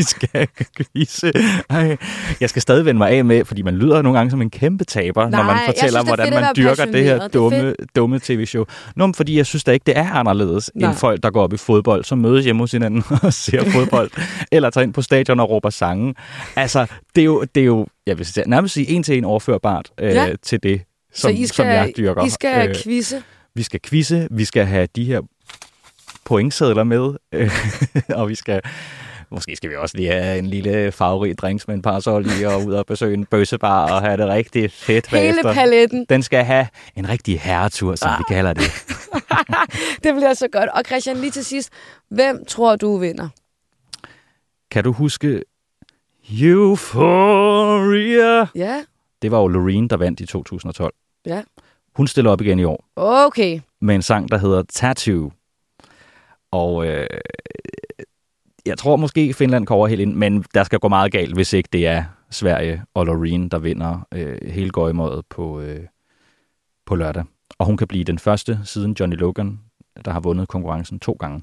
[0.93, 1.33] vi skal.
[1.69, 1.97] Ej,
[2.41, 4.83] jeg skal stadig vende mig af med, fordi man lyder nogle gange som en kæmpe
[4.83, 7.13] taber, Nej, når man fortæller, synes, hvordan fedt man dyrker det her.
[7.15, 8.65] Det er dumme, dumme tv-show.
[8.95, 10.89] Nå, fordi jeg synes da ikke, det er anderledes Nej.
[10.89, 14.11] end folk, der går op i fodbold, som mødes hjemme hos hinanden og ser fodbold,
[14.51, 16.15] eller tager ind på stadion og råber sange.
[16.55, 16.85] Altså,
[17.15, 19.91] det er jo, det er jo jeg vil sige- nærmest sige en til en overførbart
[19.99, 20.27] øh, Ja.
[20.43, 20.81] til det,
[21.13, 22.25] som, så I som skal, jeg dyrker.
[22.25, 23.21] I skal Øh, quizze.
[23.55, 25.21] vi skal quizze, vi skal have de her
[26.29, 27.13] pointsedler med,
[28.19, 28.61] og vi skal...
[29.31, 32.65] Måske skal vi også lige have en lille farverig drinks med en parasol i, og
[32.65, 35.53] ud og besøge en bøssebar og have det rigtig fedt Hele bagefter.
[35.53, 36.05] paletten.
[36.09, 38.63] Den skal have en rigtig herretur, som vi kalder det.
[40.03, 40.69] Det bliver så godt.
[40.69, 41.69] Og Christian, lige til sidst.
[42.09, 43.27] Hvem tror du vinder?
[44.71, 45.43] Kan du huske
[46.41, 48.47] Euphoria?
[48.55, 48.83] Ja,
[49.21, 50.93] Det var jo Loreen, der vandt i 2012.
[51.25, 51.41] ja.
[51.95, 53.59] Hun stiller op igen i år Okay.
[53.81, 55.31] med en sang, der hedder Tattoo.
[56.51, 57.07] Og øh,
[58.65, 61.69] jeg tror måske, Finland kommer helt ind, men der skal gå meget galt, hvis ikke
[61.73, 65.85] det er Sverige og Loreen, der vinder øh, hele gøjmådet på, øh,
[66.85, 67.23] på lørdag.
[67.57, 69.59] Og hun kan blive den første siden Johnny Logan,
[70.05, 71.41] der har vundet konkurrencen to gange.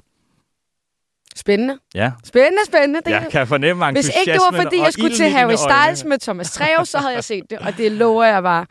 [1.37, 1.77] Spændende.
[1.95, 3.01] Ja, Spændende, spændende.
[3.05, 6.17] Det jeg kan fornemme Hvis ikke det var, fordi jeg skulle til Harry Styles med
[6.19, 8.65] Thomas Treve, så havde jeg set det, og det lover jeg bare.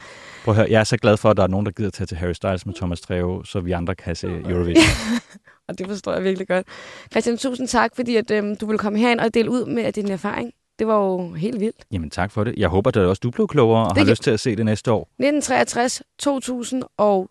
[0.45, 2.07] Prøv at høre, jeg er så glad for, at der er nogen, der gider tage
[2.07, 4.85] til Harry Styles med Thomas Treve, så vi andre kan se Eurovision.
[5.69, 6.67] Og det forstår jeg virkelig godt.
[7.11, 10.11] Christian, tusind tak, fordi at, øhm, du ville komme herind og dele ud med din
[10.11, 10.53] erfaring.
[10.79, 11.85] Det var jo helt vildt.
[11.93, 12.55] Jamen tak for det.
[12.57, 14.57] Jeg håber, at også du blev klogere og Det har kan- lyst til at se
[14.57, 15.01] det næste år.
[15.19, 17.31] 1963, 2000 og...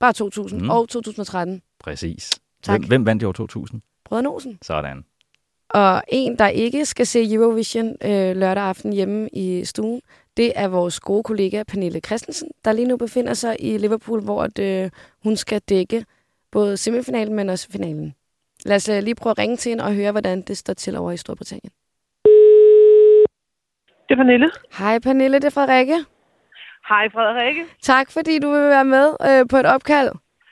[0.00, 0.64] Bare 2000 Mm.
[0.64, 0.70] mm.
[0.70, 1.62] og 2013.
[1.80, 2.30] Præcis.
[2.62, 2.80] Tak.
[2.80, 3.80] Hvem, hvem vandt i år 2000?
[4.04, 4.58] Brødre Olsen.
[4.62, 5.04] Sådan.
[5.68, 10.00] Og en, der ikke skal se Eurovision øh, lørdag aften hjemme i stuen,
[10.36, 14.42] det er vores gode kollega Pernille Christensen, der lige nu befinder sig i Liverpool, hvor
[14.42, 14.90] at, øh,
[15.22, 16.04] hun skal dække
[16.52, 18.14] både semifinalen, men også finalen.
[18.64, 20.96] Lad os øh, lige prøve at ringe til hende og høre, hvordan det står til
[20.96, 21.72] over i Storbritannien.
[24.08, 24.50] Det er Pernille.
[24.78, 25.96] Hej Pernille, det er Frederikke.
[26.88, 27.64] Hej Frederikke.
[27.82, 30.10] Tak fordi du vil være med øh, på et opkald.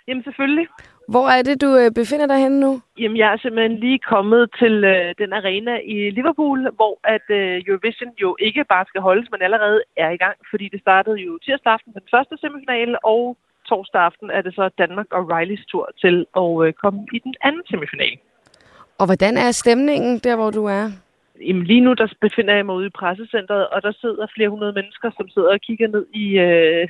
[0.09, 0.67] Jamen selvfølgelig.
[1.13, 2.73] Hvor er det, du øh, befinder dig henne nu?
[2.99, 7.63] Jamen jeg er simpelthen lige kommet til øh, den arena i Liverpool, hvor at øh,
[7.67, 11.39] Eurovision jo ikke bare skal holdes, men allerede er i gang, fordi det startede jo
[11.45, 13.37] tirsdag aften den første semifinale, og
[13.69, 17.35] torsdag aften er det så Danmark og Rileys tur til at øh, komme i den
[17.47, 18.19] anden semifinale.
[19.01, 20.85] Og hvordan er stemningen der, hvor du er?
[21.41, 24.73] Jamen, lige nu der befinder jeg mig ude i pressecentret, og der sidder flere hundrede
[24.73, 26.89] mennesker, som sidder og kigger ned i, øh,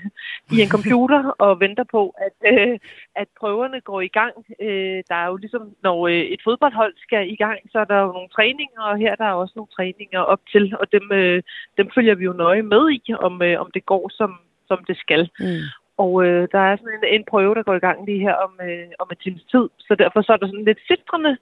[0.53, 2.79] i en computer og venter på, at, øh,
[3.17, 4.35] at prøverne går i gang.
[4.61, 7.99] Øh, der er jo ligesom, når øh, et fodboldhold skal i gang, så er der
[8.01, 11.43] jo nogle træninger, og her der er også nogle træninger op til, og dem, øh,
[11.79, 14.97] dem følger vi jo nøje med i, om, øh, om det går, som, som det
[14.97, 15.31] skal.
[15.41, 15.65] Mm.
[15.97, 18.53] Og øh, der er sådan en, en prøve, der går i gang lige her om,
[18.69, 21.37] øh, om et times tid, så derfor så er der sådan lidt filtrende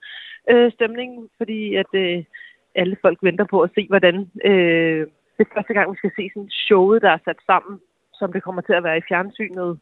[0.49, 1.91] øh, stemning, fordi at...
[1.93, 2.23] Øh,
[2.75, 5.07] alle folk venter på at se, hvordan øh,
[5.37, 7.79] det er første gang, vi skal se sådan showet, der er sat sammen,
[8.13, 9.79] som det kommer til at være i fjernsynet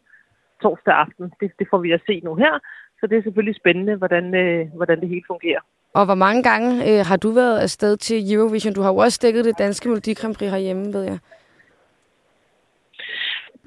[0.61, 1.33] torsdag aften.
[1.39, 2.53] Det, det får vi at se nu her,
[2.99, 5.61] så det er selvfølgelig spændende, hvordan, øh, hvordan det hele fungerer.
[5.93, 8.73] Og hvor mange gange øh, har du været afsted til Eurovision?
[8.73, 11.19] Du har jo også dækket det danske Melodi Grand Prix herhjemme, ved jeg.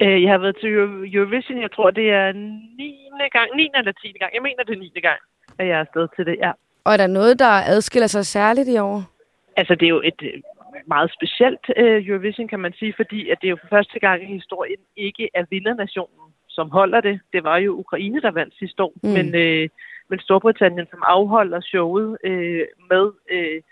[0.02, 0.70] Øh, jeg har været til
[1.14, 2.98] Eurovision, jeg tror, det er 9.
[3.32, 3.70] gang, 9.
[3.74, 4.12] eller 10.
[4.20, 4.34] gang.
[4.34, 5.00] Jeg mener, det er 9.
[5.00, 5.20] gang,
[5.58, 6.52] at jeg er afsted til det, ja.
[6.84, 9.11] Og er der noget, der adskiller sig særligt i år?
[9.56, 10.42] Altså, det er jo et øh,
[10.86, 14.22] meget specielt uh, Eurovision, kan man sige, fordi at det er jo for første gang
[14.22, 17.20] i historien ikke er vindernationen, som holder det.
[17.32, 19.08] Det var jo Ukraine, der vandt sidste år, mm.
[19.08, 19.68] men, uh,
[20.08, 23.62] men Storbritannien, som afholder showet uh, med uh,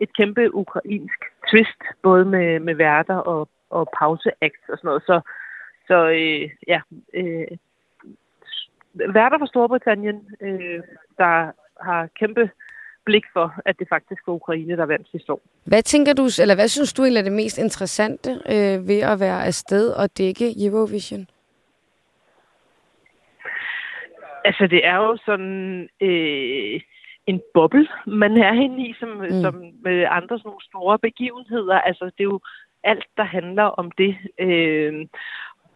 [0.00, 5.02] et kæmpe ukrainsk twist, både med, med værter og, og pauseacts og sådan noget.
[5.02, 5.20] Så,
[5.86, 6.80] så uh, ja,
[7.18, 7.58] uh,
[9.14, 10.80] værter fra Storbritannien, uh,
[11.18, 12.50] der har kæmpe
[13.04, 15.40] blik for, at det faktisk var Ukraine, der vandt sidste år.
[15.64, 19.20] Hvad tænker du, eller hvad synes du egentlig er det mest interessante øh, ved at
[19.20, 21.26] være afsted og dække Eurovision?
[24.44, 26.80] Altså, det er jo sådan øh,
[27.26, 29.40] en boble, man er henne i, som, mm.
[29.42, 31.80] som med andre sådan nogle store begivenheder.
[31.80, 32.40] Altså, det er jo
[32.84, 34.16] alt, der handler om det.
[34.38, 35.06] Øh,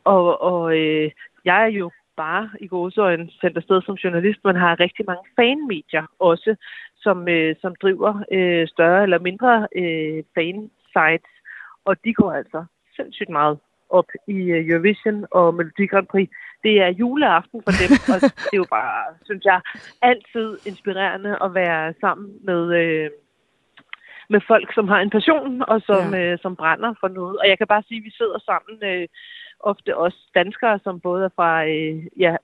[0.04, 1.10] og og øh,
[1.44, 6.06] jeg er jo bare i gåsøjne sendt afsted som journalist, man har rigtig mange fanmedier
[6.18, 6.56] også,
[6.96, 11.32] som, øh, som driver øh, større eller mindre øh, fan-sites,
[11.84, 12.64] og de går altså
[12.96, 13.58] sindssygt meget
[13.90, 16.28] op i øh, Eurovision og Melodi Grand Prix.
[16.62, 19.60] Det er juleaften for dem, og det er jo bare, synes jeg,
[20.02, 23.10] altid inspirerende at være sammen med, øh,
[24.28, 26.32] med folk, som har en passion og som, ja.
[26.32, 27.38] øh, som brænder for noget.
[27.38, 29.08] Og jeg kan bare sige, at vi sidder sammen, øh,
[29.60, 32.36] ofte også danskere, som både er fra øh, ja,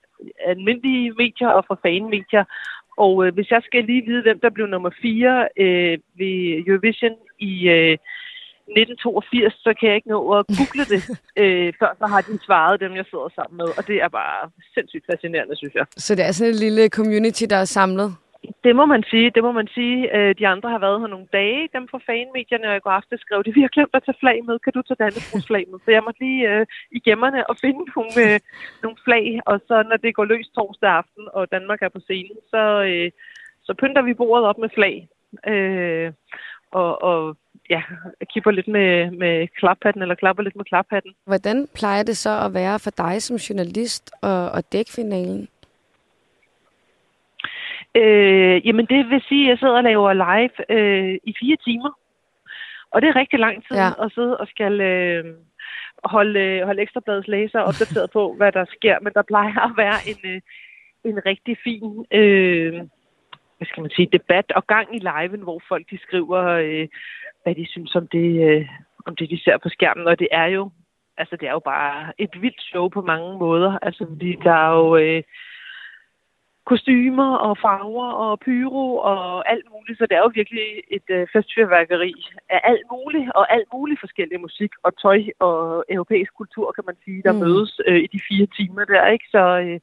[0.47, 2.45] almindelige medier og fra fanmedier,
[2.97, 7.17] og øh, hvis jeg skal lige vide, hvem der blev nummer 4 øh, ved Eurovision
[7.39, 7.99] i øh,
[8.69, 11.03] 1982, så kan jeg ikke nå at google det,
[11.43, 13.69] øh, før så har de svaret dem, jeg sidder sammen med.
[13.79, 15.87] Og det er bare sindssygt fascinerende, synes jeg.
[15.97, 18.09] Så det er sådan et lille community, der er samlet?
[18.65, 19.31] Det må man sige.
[19.31, 20.17] Det må man sige.
[20.17, 23.21] Øh, de andre har været her nogle dage, dem fra fanmedierne, og i går aftes
[23.21, 24.59] skrev de, vi har glemt at tage flag med.
[24.59, 25.79] Kan du tage Dannebrogs flag med?
[25.85, 28.41] Så jeg måtte lige øh, i gemmerne og finde nogle, øh,
[28.83, 32.39] nogle flag, og så når det går løs torsdag aften, og Danmark er på scenen,
[32.51, 33.11] så, øh,
[33.67, 35.09] så pynter vi bordet op med flag.
[35.53, 36.13] Øh,
[36.71, 37.37] og, og
[37.71, 37.83] ja,
[38.33, 41.13] kipper lidt med, med klaphatten, eller klapper lidt med klaphatten.
[41.27, 45.49] Hvordan plejer det så at være for dig som journalist og, at dække finalen?
[47.95, 51.91] Øh, jamen det vil sige, at jeg sidder og laver live øh, i fire timer.
[52.91, 54.05] Og det er rigtig lang tid ja.
[54.05, 55.25] at sidde og skal øh,
[56.05, 58.97] holde, holde ekstrabladets læser opdateret på, hvad der sker.
[59.01, 60.41] Men der plejer at være en, øh,
[61.05, 62.73] en rigtig fin øh,
[63.57, 66.89] hvad skal man sige, debat og gang i liven, hvor folk de skriver, øh,
[67.43, 68.69] hvad de synes om det, øh,
[69.07, 70.07] om det, de ser på skærmen.
[70.07, 70.71] Og det er jo
[71.17, 73.79] altså det er jo bare et vildt show på mange måder.
[73.83, 74.97] Altså, fordi der er jo...
[74.97, 75.23] Øh,
[76.71, 79.99] kostymer og farver og pyro og alt muligt.
[79.99, 82.13] Så det er jo virkelig et øh, festfyrværkeri
[82.55, 86.97] af alt muligt, og alt muligt forskellige musik og tøj og europæisk kultur, kan man
[87.05, 87.39] sige, der mm.
[87.45, 89.27] mødes øh, i de fire timer der, ikke?
[89.35, 89.79] Så, øh,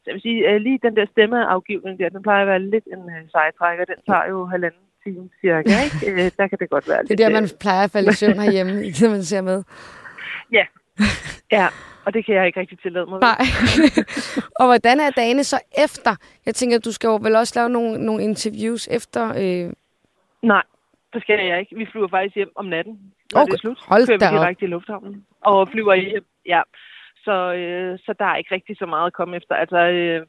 [0.00, 2.86] så jeg vil sige, øh, lige den der stemmeafgivning der, den plejer at være lidt
[2.94, 3.84] en øh, sejtrækker.
[3.84, 5.98] Den tager jo halvanden time cirka, ikke?
[6.10, 7.08] Øh, der kan det godt være lidt...
[7.10, 9.58] Det er der, man øh, plejer at falde i søvn herhjemme, når man ser med.
[10.52, 10.64] Ja,
[11.58, 11.68] ja
[12.08, 13.20] og det kan jeg ikke rigtig tillade mig.
[13.20, 13.40] Nej.
[14.60, 16.12] og hvordan er dagene så efter?
[16.46, 19.22] Jeg tænker, du skal jo vel også lave nogle, nogle interviews efter...
[19.42, 19.72] Øh...
[20.42, 20.62] Nej,
[21.12, 21.76] det skal jeg ikke.
[21.76, 22.94] Vi flyver faktisk hjem om natten.
[23.32, 23.78] når Okay, det er slut.
[23.88, 24.32] hold kører vi da op.
[24.34, 26.24] direkte i lufthavnen og flyver hjem.
[26.46, 26.62] Ja.
[27.24, 29.54] Så, øh, så der er ikke rigtig så meget at komme efter.
[29.54, 30.26] Altså, øh,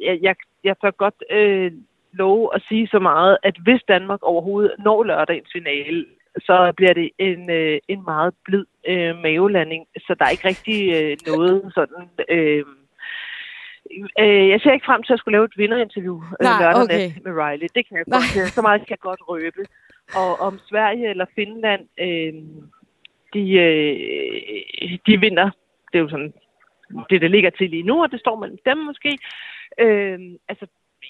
[0.00, 1.72] jeg, jeg, jeg tør godt øh,
[2.12, 6.06] love at sige så meget, at hvis Danmark overhovedet når lørdagens finale,
[6.38, 9.86] så bliver det en, øh, en meget blid øh, mavelanding.
[9.96, 12.08] Så der er ikke rigtig øh, noget sådan...
[12.28, 12.64] Øh,
[14.20, 17.08] øh, jeg ser ikke frem til at skulle lave et vinderinterview øh, Nej, lørdag okay.
[17.08, 17.68] nat med Riley.
[17.74, 18.18] Det kan jeg Nej.
[18.18, 18.52] godt.
[18.52, 19.62] Så meget kan jeg godt røbe.
[20.14, 22.32] Og om Sverige eller Finland, øh,
[23.34, 25.50] de, øh, de vinder.
[25.92, 26.32] Det er jo sådan
[27.10, 29.18] det, der ligger til lige nu, og det står mellem dem måske.
[29.78, 30.18] Øh,
[30.48, 30.66] altså,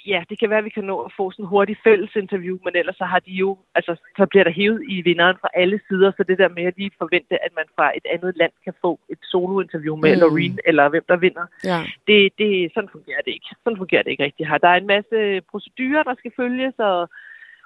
[0.07, 2.59] ja, det kan være, at vi kan nå at få sådan en hurtig fælles interview,
[2.65, 5.81] men ellers så har de jo, altså, så bliver der hævet i vinderen fra alle
[5.89, 8.75] sider, så det der med at lige forvente, at man fra et andet land kan
[8.81, 10.21] få et solo-interview med Mm.
[10.21, 11.79] Loreen, eller hvem der vinder, Ja.
[12.07, 13.47] det, det, sådan fungerer det ikke.
[13.65, 14.59] Sådan fungerer det ikke rigtigt her.
[14.59, 17.09] Der er en masse procedurer, der skal følges, og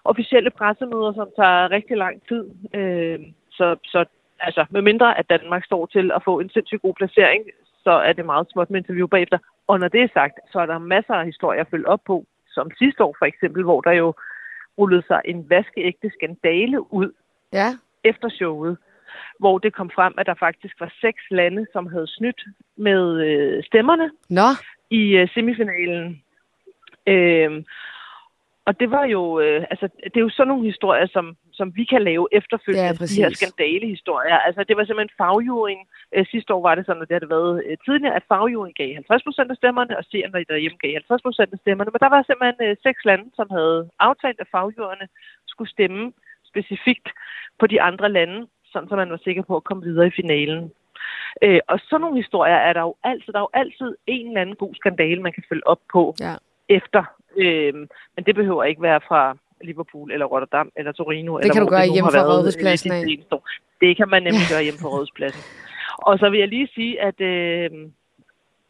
[0.05, 2.45] officielle pressemøder, som tager rigtig lang tid.
[2.75, 3.19] Øh,
[3.51, 4.05] så, så
[4.41, 7.45] altså, med mindre at Danmark står til at få en sindssygt god placering,
[7.85, 9.39] så er det meget småt med interview bagefter.
[9.67, 12.25] Og når det er sagt, så er der masser af historier at følge op på,
[12.49, 14.15] som sidste år for eksempel, hvor der jo
[14.79, 17.13] rullede sig en vaskeægte skandale ud
[17.53, 17.69] Ja.
[18.05, 18.79] efter showet,
[19.39, 22.45] hvor det kom frem, at der faktisk var seks lande, som havde snydt
[22.77, 24.49] med øh, stemmerne Nå,
[24.91, 26.23] i øh, semifinalen.
[27.07, 27.65] Øhm,
[28.69, 31.85] og det var jo, øh, altså, det er jo sådan nogle historier, som, som vi
[31.85, 33.39] kan lave efterfølgende, Ja, de her præcis.
[33.39, 34.39] skandalehistorier.
[34.47, 35.83] Altså, det var simpelthen fagjuryen.
[36.15, 38.91] Øh, sidste år var det sådan, at det havde været øh, tidligere, at fagjuryen gav
[38.97, 41.91] 50% af stemmerne, og seerne derhjemme gav 50% af stemmerne.
[41.93, 45.07] Men der var simpelthen øh, seks lande, som havde aftalt, at fagjurerne
[45.53, 46.13] skulle stemme
[46.51, 47.09] specifikt
[47.61, 50.73] på de andre lande, sådan så man var sikker på at komme videre i finalen.
[51.43, 53.33] Øh, og sådan nogle historier er der jo altid.
[53.33, 56.35] Der er jo altid en eller anden god skandale, man kan følge op på Ja.
[56.69, 57.05] efter.
[57.37, 57.75] Øh,
[58.17, 61.37] men det behøver ikke være fra Liverpool eller Rotterdam eller Torino.
[61.39, 63.05] eller kan du gøre hjemme fra øh, Rådhuspladsen af.
[63.81, 65.43] Det kan man nemlig gøre hjemme på Rådhuspladsen.
[65.99, 67.71] Og så vil jeg lige sige, at øh,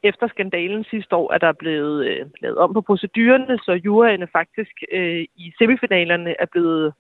[0.03, 4.75] efter skandalen sidste år, er der blevet øh, lavet om på procedurerne, så juryerne faktisk
[4.93, 6.93] øh, i semifinalerne er blevet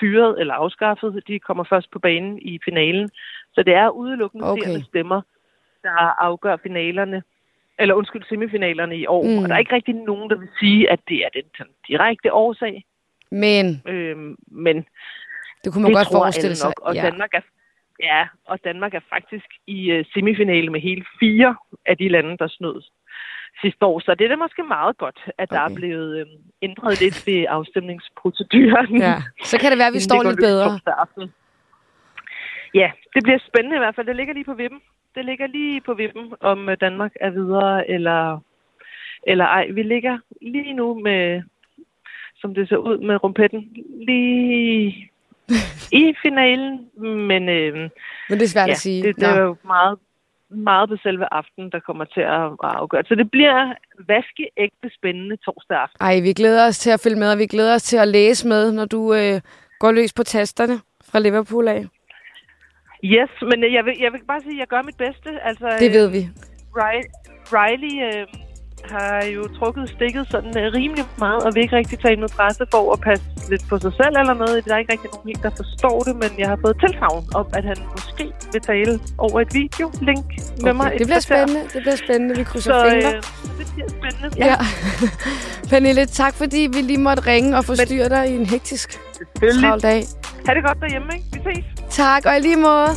[0.00, 1.22] fyret eller afskaffet.
[1.28, 3.10] De kommer først på banen i finalen.
[3.54, 4.80] Så det er udelukkende okay.
[4.88, 5.20] stemmer,
[5.82, 7.22] der afgør finalerne,
[7.78, 9.22] eller undskyld, semifinalerne i år.
[9.24, 9.30] Mm.
[9.30, 9.38] Mm.
[9.38, 12.84] Og der er ikke rigtig nogen, der vil sige, at det er den direkte årsag.
[13.30, 14.76] men Øhm, men
[15.64, 16.68] det kunne man det godt forestille sig.
[16.68, 16.80] nok.
[16.88, 17.02] Og ja.
[17.02, 17.40] Danmark er
[18.02, 21.56] Ja, og Danmark er faktisk i uh, semifinale med hele fire
[21.86, 22.82] af de lande, der snød
[23.60, 24.00] sidste år.
[24.00, 25.70] Så det er da måske meget godt, at der Okay.
[25.70, 26.26] er blevet øh,
[26.62, 28.96] ændret lidt ved afstemningsproceduren.
[29.00, 29.14] ja.
[29.44, 30.80] Så kan det være, at vi står lidt bedre.
[32.74, 34.06] Ja, det bliver spændende i hvert fald.
[34.06, 34.80] Det ligger lige på vippen.
[35.14, 38.38] Det ligger lige på vippen, om øh, Danmark er videre eller,
[39.26, 39.66] eller ej.
[39.70, 41.42] Vi ligger lige nu med,
[42.40, 43.68] som det ser ud med rumpetten,
[44.06, 45.10] lige
[45.92, 46.90] i finalen.
[47.30, 47.74] Men øh,
[48.28, 49.02] Men det er svært ja, at sige.
[49.02, 49.98] det, det er jo meget,
[50.48, 53.02] meget på selve aftenen, der kommer til at at afgøre.
[53.08, 53.72] Så det bliver
[54.08, 55.96] vaskeægte spændende torsdag aften.
[56.00, 58.48] Ej, vi glæder os til at følge med, og vi glæder os til at læse
[58.48, 59.40] med, når du øh,
[59.78, 61.86] går løs på tasterne fra Liverpool af.
[63.04, 65.30] Yes, men jeg vil, jeg vil bare sige, at jeg gør mit bedste.
[65.48, 66.22] Altså, Det ved øh, vi.
[66.80, 67.10] Ri-
[67.56, 68.26] Riley øh,
[68.94, 72.64] har jo trukket stikket sådan øh, rimelig meget, og vil ikke rigtig tage med presse
[72.74, 74.64] for at passe lidt på sig selv eller noget.
[74.64, 77.46] Der er ikke rigtig nogen helt, der forstår det, men jeg har fået tilsavn om,
[77.58, 80.26] at han måske vil tale over et videolink
[80.64, 80.86] med mig.
[80.86, 81.62] Okay, et det bliver spændende.
[81.74, 82.32] Det bliver spændende.
[82.40, 83.12] Vi krydser Så fingre.
[83.16, 83.22] øh,
[83.58, 84.28] det bliver spændende.
[84.46, 84.56] Ja.
[85.70, 88.88] Pernille, tak fordi vi lige måtte ringe og forstyrre dig i en hektisk
[89.60, 90.00] travl dag.
[90.46, 91.26] Ha' det godt derhjemme, ikke?
[91.32, 91.64] Vi ses.
[91.90, 92.88] Tak, og i lige måde.